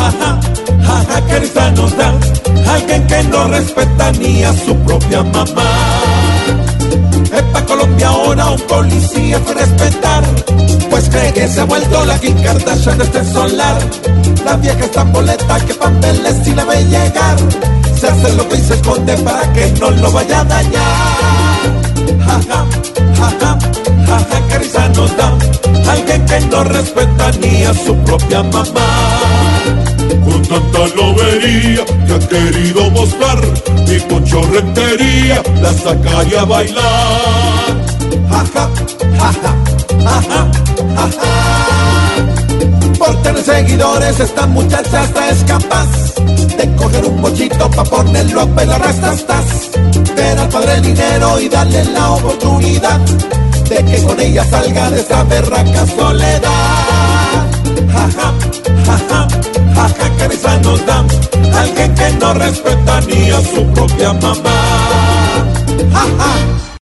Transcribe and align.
jaja, 0.00 1.26
que 1.26 1.40
risa 1.40 1.70
nos 1.72 1.96
da. 1.96 2.12
Alguien 2.72 3.06
que 3.06 3.22
no 3.24 3.48
respeta 3.48 4.12
ni 4.12 4.44
a 4.44 4.52
su 4.52 4.74
propia 4.76 5.22
mamá. 5.22 5.70
Epa 7.32 7.64
Colombia 7.64 8.08
ahora 8.08 8.50
un 8.50 8.60
policía 8.60 9.40
fue 9.40 9.54
respetar. 9.54 10.24
Pues 10.90 11.08
cree 11.08 11.32
que 11.32 11.48
se 11.48 11.60
ha 11.60 11.64
vuelto 11.64 12.04
la 12.04 12.18
Kim 12.18 12.36
Kardashian 12.42 12.98
de 12.98 13.04
este 13.04 13.24
solar. 13.24 13.78
La 14.44 14.56
vieja 14.56 14.84
está 14.84 15.04
boleta 15.04 15.60
que 15.66 15.74
papeles 15.74 16.36
si 16.44 16.54
la 16.54 16.64
ve 16.64 16.84
llegar. 16.84 17.36
Se 17.98 18.08
hace 18.08 18.32
lo 18.34 18.48
que 18.48 18.56
se 18.56 18.74
esconde 18.74 19.16
para 19.18 19.52
que 19.52 19.72
no 19.80 19.90
lo 19.90 20.10
vaya 20.10 20.40
a 20.40 20.44
dañar. 20.44 21.60
Jaja, 22.26 22.66
jaja, 23.18 23.58
jaja, 24.06 24.46
que 24.48 24.58
risa 24.58 24.88
nos 24.88 25.16
da. 25.16 25.38
Alguien 25.90 26.24
que 26.26 26.40
no 26.40 26.64
respeta 26.64 27.30
ni 27.40 27.64
a 27.64 27.74
su 27.74 27.94
propia 28.04 28.42
mamá 28.42 29.29
tanta 30.50 30.84
lobería 30.96 31.84
que 32.06 32.12
ha 32.12 32.18
querido 32.18 32.90
mostrar 32.90 33.38
mi 33.86 33.98
ponchorretería 34.00 35.42
la 35.62 35.72
sacaría 35.72 36.40
a 36.40 36.44
bailar. 36.44 37.72
Jaja, 38.28 38.68
jaja, 39.20 39.52
jaja, 40.04 40.50
jaja. 40.96 41.32
Por 42.98 43.22
tener 43.22 43.44
seguidores 43.44 44.18
esta 44.18 44.46
muchacha 44.48 45.02
hasta 45.02 45.30
es 45.30 45.44
capaz 45.44 46.14
de 46.58 46.74
coger 46.74 47.04
un 47.04 47.20
mochito 47.20 47.70
pa' 47.70 47.84
ponerlo 47.84 48.40
a 48.40 48.44
bailar 48.46 48.82
hasta 48.82 49.14
estás. 49.14 49.70
Ver 50.16 50.36
al 50.36 50.48
padre 50.48 50.80
dinero 50.80 51.38
y 51.38 51.48
darle 51.48 51.84
la 51.84 52.10
oportunidad 52.10 52.98
de 53.68 53.84
que 53.84 54.02
con 54.02 54.18
ella 54.18 54.44
salga 54.50 54.90
de 54.90 55.00
esa 55.00 55.22
berraca 55.22 55.86
soledad. 55.86 56.59
Alguien 61.58 61.94
que 61.94 62.10
no 62.20 62.34
respeta 62.34 63.00
ni 63.02 63.30
a 63.30 63.40
su 63.40 63.66
propia 63.72 64.12
mamá. 64.12 65.09